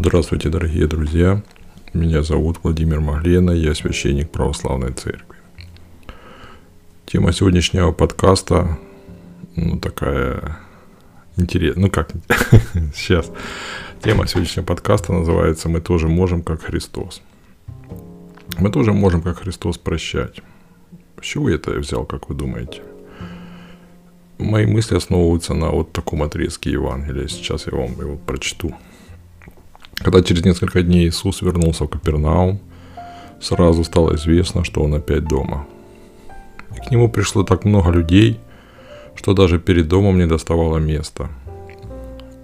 Здравствуйте, 0.00 0.48
дорогие 0.48 0.86
друзья. 0.86 1.42
Меня 1.92 2.22
зовут 2.22 2.60
Владимир 2.62 3.00
Маглена, 3.00 3.50
я 3.50 3.74
священник 3.74 4.30
Православной 4.30 4.92
Церкви. 4.92 5.36
Тема 7.04 7.32
сегодняшнего 7.32 7.90
подкаста, 7.90 8.78
ну, 9.56 9.80
такая 9.80 10.56
интересная, 11.36 11.86
ну 11.86 11.90
как, 11.90 12.12
сейчас. 12.94 13.28
Тема 14.00 14.28
сегодняшнего 14.28 14.66
подкаста 14.66 15.12
называется 15.12 15.68
«Мы 15.68 15.80
тоже 15.80 16.06
можем, 16.06 16.44
как 16.44 16.62
Христос». 16.62 17.20
Мы 18.56 18.70
тоже 18.70 18.92
можем, 18.92 19.20
как 19.20 19.38
Христос, 19.38 19.78
прощать. 19.78 20.42
С 21.20 21.24
чего 21.24 21.48
я 21.48 21.56
это 21.56 21.72
взял, 21.72 22.04
как 22.04 22.28
вы 22.28 22.36
думаете? 22.36 22.82
Мои 24.38 24.64
мысли 24.64 24.94
основываются 24.94 25.54
на 25.54 25.70
вот 25.70 25.90
таком 25.90 26.22
отрезке 26.22 26.70
Евангелия. 26.70 27.26
Сейчас 27.26 27.66
я 27.66 27.76
вам 27.76 28.00
его 28.00 28.16
прочту. 28.16 28.76
Когда 29.98 30.22
через 30.22 30.44
несколько 30.44 30.82
дней 30.82 31.08
Иисус 31.08 31.42
вернулся 31.42 31.84
в 31.84 31.88
Капернаум, 31.88 32.60
сразу 33.40 33.84
стало 33.84 34.14
известно, 34.14 34.64
что 34.64 34.82
он 34.82 34.94
опять 34.94 35.24
дома. 35.24 35.66
И 36.76 36.86
к 36.86 36.90
нему 36.90 37.08
пришло 37.08 37.42
так 37.42 37.64
много 37.64 37.90
людей, 37.90 38.38
что 39.16 39.34
даже 39.34 39.58
перед 39.58 39.88
домом 39.88 40.18
не 40.18 40.26
доставало 40.26 40.78
места. 40.78 41.28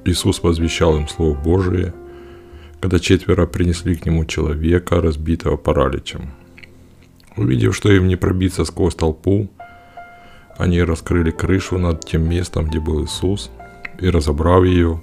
Иисус 0.05 0.43
возвещал 0.43 0.97
им 0.97 1.09
Слово 1.09 1.35
Божие, 1.35 1.95
когда 2.81 2.99
четверо 2.99 3.47
принесли 3.47 3.95
к 3.95 4.05
нему 4.05 4.25
человека, 4.25 5.01
разбитого 5.01 5.57
параличем. 5.57 6.31
Увидев, 7.37 7.75
что 7.75 7.91
им 7.91 8.09
не 8.09 8.17
пробиться 8.17 8.65
сквозь 8.65 8.95
толпу, 8.95 9.49
они 10.59 10.83
раскрыли 10.83 11.31
крышу 11.31 11.79
над 11.79 12.05
тем 12.05 12.29
местом, 12.29 12.67
где 12.67 12.81
был 12.81 13.05
Иисус, 13.05 13.51
и, 13.99 14.09
разобрав 14.09 14.65
ее, 14.65 15.03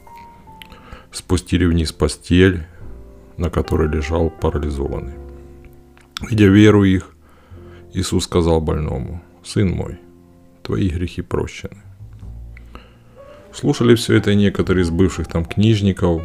спустили 1.11 1.65
вниз 1.65 1.91
постель, 1.91 2.63
на 3.37 3.49
которой 3.49 3.89
лежал 3.89 4.29
парализованный. 4.29 5.13
Видя 6.29 6.45
веру 6.45 6.83
их, 6.83 7.15
Иисус 7.93 8.25
сказал 8.25 8.61
больному, 8.61 9.21
«Сын 9.43 9.69
мой, 9.69 9.99
твои 10.63 10.89
грехи 10.89 11.21
прощены». 11.21 11.81
Слушали 13.53 13.95
все 13.95 14.15
это 14.15 14.33
некоторые 14.33 14.83
из 14.83 14.89
бывших 14.89 15.27
там 15.27 15.43
книжников. 15.43 16.21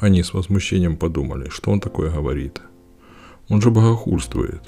Они 0.00 0.22
с 0.22 0.32
возмущением 0.32 0.96
подумали, 0.96 1.48
что 1.48 1.72
он 1.72 1.80
такое 1.80 2.10
говорит. 2.10 2.60
Он 3.48 3.60
же 3.60 3.70
богохульствует. 3.70 4.62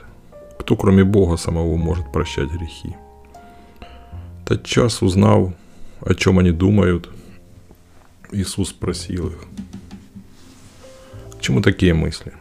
Кто 0.59 0.77
кроме 0.77 1.05
Бога 1.05 1.37
самого 1.37 1.77
может 1.77 2.11
прощать 2.11 2.51
грехи? 2.51 2.97
Тотчас 4.45 5.03
узнав, 5.03 5.53
о 6.01 6.15
чем 6.15 6.39
они 6.39 6.51
думают, 6.51 7.09
Иисус 8.33 8.71
спросил 8.71 9.29
их, 9.29 9.45
к 11.37 11.41
чему 11.41 11.63
такие 11.63 11.95
мысли? 11.95 12.33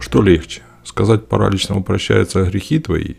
Что 0.00 0.20
легче, 0.20 0.62
сказать 0.84 1.28
параличному 1.28 1.82
прощаются 1.82 2.44
грехи 2.44 2.78
твои, 2.78 3.14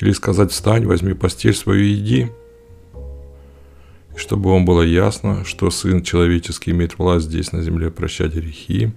или 0.00 0.12
сказать 0.12 0.52
встань, 0.52 0.86
возьми 0.86 1.12
постель 1.12 1.54
свою 1.54 1.84
и 1.84 1.94
иди? 1.94 2.30
И 4.14 4.18
чтобы 4.18 4.50
вам 4.50 4.64
было 4.64 4.82
ясно, 4.82 5.44
что 5.44 5.70
Сын 5.70 6.02
Человеческий 6.02 6.70
имеет 6.70 6.98
власть 6.98 7.26
здесь 7.26 7.52
на 7.52 7.62
земле 7.62 7.90
прощать 7.90 8.32
грехи, 8.32 8.92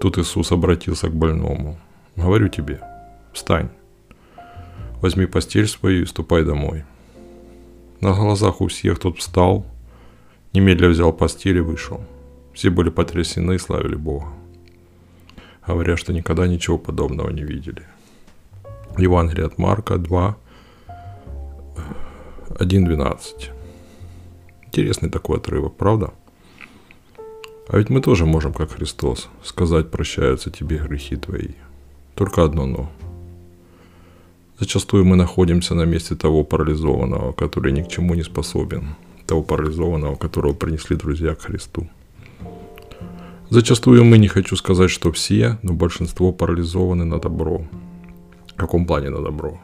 тут 0.00 0.16
Иисус 0.18 0.52
обратился 0.52 1.08
к 1.08 1.14
больному. 1.14 1.78
Говорю 2.16 2.48
тебе, 2.48 2.80
встань, 3.32 3.68
возьми 5.02 5.26
постель 5.26 5.66
свою 5.66 6.02
и 6.04 6.06
ступай 6.06 6.44
домой. 6.44 6.84
На 8.00 8.14
глазах 8.14 8.60
у 8.60 8.68
всех 8.68 8.98
тот 8.98 9.18
встал– 9.18 9.66
Немедля 10.54 10.88
взял 10.88 11.14
постель 11.14 11.56
и 11.56 11.60
вышел. 11.60 12.02
Все 12.52 12.68
были 12.68 12.90
потрясены 12.90 13.54
и 13.54 13.58
славили 13.58 13.94
Бога, 13.94 14.26
говоря, 15.66 15.96
что 15.96 16.12
никогда 16.12 16.46
ничего 16.46 16.76
подобного 16.76 17.30
не 17.30 17.42
видели. 17.42 17.82
Евангелие 18.98 19.46
от 19.46 19.56
Марка 19.56 19.96
2, 19.96 20.36
1.12. 22.48 23.50
Интересный 24.66 25.08
такой 25.08 25.38
отрывок, 25.38 25.74
правда? 25.76 26.12
А 27.68 27.78
ведь 27.78 27.88
мы 27.88 28.02
тоже 28.02 28.26
можем, 28.26 28.52
как 28.52 28.72
Христос, 28.72 29.30
сказать 29.42 29.90
«прощаются 29.90 30.50
тебе 30.50 30.76
грехи 30.76 31.16
твои». 31.16 31.52
Только 32.14 32.44
одно 32.44 32.66
«но». 32.66 32.92
Зачастую 34.58 35.06
мы 35.06 35.16
находимся 35.16 35.74
на 35.74 35.86
месте 35.86 36.14
того 36.14 36.44
парализованного, 36.44 37.32
который 37.32 37.72
ни 37.72 37.80
к 37.80 37.88
чему 37.88 38.14
не 38.14 38.22
способен– 38.22 38.94
того 39.32 39.42
парализованного, 39.42 40.16
которого 40.16 40.52
принесли 40.52 40.94
друзья 40.94 41.34
к 41.34 41.40
Христу. 41.40 41.88
Зачастую 43.48 44.04
мы, 44.04 44.18
не 44.18 44.28
хочу 44.28 44.56
сказать, 44.56 44.90
что 44.90 45.10
все, 45.10 45.58
но 45.62 45.72
большинство 45.72 46.32
парализованы 46.32 47.06
на 47.06 47.18
добро. 47.18 47.66
В 48.48 48.54
каком 48.56 48.84
плане 48.84 49.08
на 49.08 49.22
добро? 49.22 49.58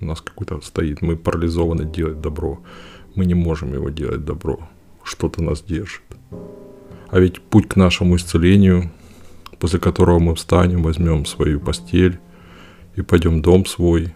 У 0.00 0.06
нас 0.06 0.22
какой-то 0.22 0.62
стоит, 0.62 1.02
мы 1.02 1.16
парализованы 1.16 1.84
делать 1.84 2.22
добро. 2.22 2.60
Мы 3.14 3.26
не 3.26 3.34
можем 3.34 3.74
его 3.74 3.90
делать 3.90 4.24
добро. 4.24 4.66
Что-то 5.04 5.42
нас 5.42 5.62
держит. 5.62 6.04
А 7.10 7.20
ведь 7.20 7.42
путь 7.42 7.68
к 7.68 7.76
нашему 7.76 8.16
исцелению, 8.16 8.90
после 9.58 9.78
которого 9.78 10.20
мы 10.20 10.34
встанем, 10.34 10.82
возьмем 10.82 11.26
свою 11.26 11.60
постель 11.60 12.18
и 12.96 13.02
пойдем 13.02 13.40
в 13.40 13.42
дом 13.42 13.66
свой, 13.66 14.14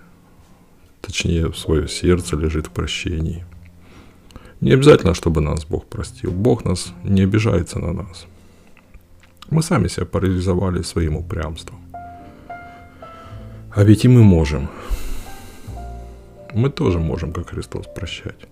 точнее, 1.02 1.48
в 1.48 1.58
свое 1.58 1.86
сердце 1.86 2.34
лежит 2.36 2.68
в 2.68 2.70
прощении– 2.70 3.44
не 4.60 4.72
обязательно, 4.72 5.14
чтобы 5.14 5.40
нас 5.40 5.64
Бог 5.64 5.86
простил. 5.86 6.32
Бог 6.32 6.64
нас 6.64 6.92
не 7.04 7.22
обижается 7.22 7.78
на 7.78 7.92
нас. 7.92 8.26
Мы 9.50 9.62
сами 9.62 9.88
себя 9.88 10.06
парализовали 10.06 10.82
своим 10.82 11.16
упрямством. 11.16 11.78
А 13.74 13.84
ведь 13.84 14.04
и 14.04 14.08
мы 14.08 14.22
можем. 14.22 14.68
Мы 16.54 16.70
тоже 16.70 16.98
можем, 16.98 17.32
как 17.32 17.50
Христос, 17.50 17.86
прощать. 17.94 18.48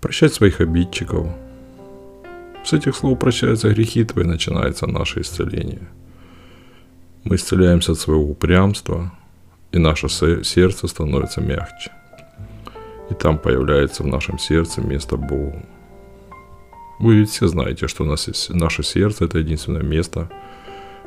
Прощать 0.00 0.32
своих 0.32 0.60
обидчиков. 0.60 1.26
С 2.64 2.72
этих 2.72 2.94
слов 2.96 3.18
прощаются 3.18 3.70
грехи 3.70 4.04
твои, 4.04 4.24
начинается 4.24 4.86
наше 4.86 5.20
исцеление. 5.20 5.88
Мы 7.24 7.34
исцеляемся 7.34 7.92
от 7.92 7.98
своего 7.98 8.30
упрямства, 8.30 9.12
и 9.72 9.78
наше 9.78 10.08
сердце 10.08 10.86
становится 10.86 11.40
мягче. 11.40 11.90
И 13.10 13.14
там 13.14 13.38
появляется 13.38 14.02
в 14.02 14.06
нашем 14.06 14.38
сердце 14.38 14.80
место 14.80 15.16
Богу. 15.16 15.62
Вы 16.98 17.16
ведь 17.16 17.30
все 17.30 17.46
знаете, 17.46 17.86
что 17.86 18.04
у 18.04 18.06
нас 18.06 18.28
есть, 18.28 18.50
наше 18.50 18.82
сердце– 18.82 19.24
это 19.26 19.38
единственное 19.38 19.82
место, 19.82 20.28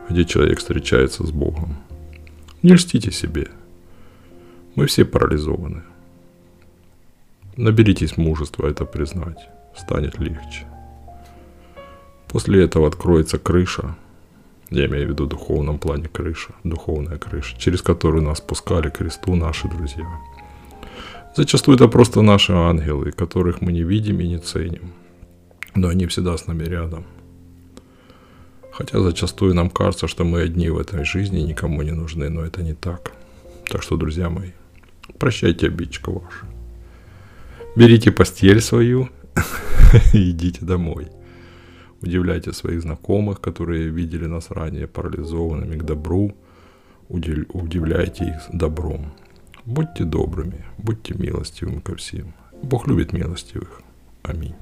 где 0.09 0.25
человек 0.25 0.59
встречается 0.59 1.25
с 1.25 1.31
Богом. 1.31 1.77
Не 2.63 2.73
льстите 2.73 3.11
себе. 3.11 3.47
Мы 4.75 4.85
все 4.85 5.03
парализованы. 5.03 5.83
Наберитесь 7.57 8.17
мужества 8.17 8.67
это 8.67 8.85
признать. 8.85 9.49
Станет 9.75 10.19
легче. 10.19 10.65
После 12.29 12.63
этого 12.63 12.87
откроется 12.87 13.37
крыша. 13.37 13.95
Я 14.69 14.85
имею 14.85 15.07
в 15.07 15.09
виду 15.09 15.25
в 15.25 15.29
духовном 15.29 15.77
плане 15.77 16.07
крыша. 16.07 16.53
Духовная 16.63 17.17
крыша, 17.17 17.57
через 17.59 17.81
которую 17.81 18.23
нас 18.23 18.39
пускали 18.39 18.89
кресту 18.89 19.35
наши 19.35 19.67
друзья. 19.67 20.07
Зачастую 21.35 21.77
это 21.77 21.87
просто 21.87 22.21
наши 22.21 22.51
ангелы, 22.51 23.11
которых 23.11 23.61
мы 23.61 23.71
не 23.71 23.83
видим 23.83 24.19
и 24.19 24.27
не 24.27 24.37
ценим. 24.37 24.93
Но 25.75 25.87
они 25.87 26.05
всегда 26.05 26.37
с 26.37 26.47
нами 26.47 26.63
рядом. 26.63 27.05
Хотя 28.73 28.99
зачастую 28.99 29.53
нам 29.53 29.69
кажется, 29.69 30.07
что 30.07 30.25
мы 30.25 30.41
одни 30.41 30.69
в 30.69 30.77
этой 30.77 31.05
жизни, 31.05 31.39
никому 31.39 31.83
не 31.83 31.91
нужны, 31.91 32.29
но 32.29 32.41
это 32.41 32.63
не 32.63 32.73
так. 32.73 33.13
Так 33.69 33.81
что, 33.81 33.95
друзья 33.95 34.29
мои, 34.29 34.51
прощайте 35.19 35.67
обидчика 35.67 36.11
вашу. 36.11 36.45
Берите 37.77 38.11
постель 38.11 38.59
свою 38.59 39.09
и 40.13 40.31
идите 40.31 40.65
домой. 40.65 41.07
Удивляйте 42.01 42.51
своих 42.51 42.81
знакомых, 42.81 43.39
которые 43.39 43.87
видели 43.87 44.25
нас 44.25 44.51
ранее 44.51 44.87
парализованными 44.87 45.77
к 45.77 45.83
добру. 45.83 46.35
Удивляйте 47.07 48.25
их 48.25 48.57
добром. 48.57 49.13
Будьте 49.65 50.05
добрыми, 50.05 50.65
будьте 50.77 51.13
милостивыми 51.13 51.79
ко 51.79 51.95
всем. 51.95 52.33
Бог 52.63 52.87
любит 52.87 53.13
милостивых. 53.13 53.81
Аминь. 54.23 54.55